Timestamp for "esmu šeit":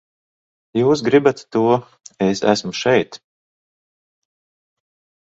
2.53-3.21